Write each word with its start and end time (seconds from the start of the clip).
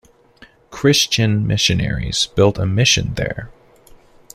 Christian 0.71 1.45
missionaries 1.45 2.25
built 2.33 2.57
a 2.57 2.65
mission 2.65 3.13
there. 3.13 3.51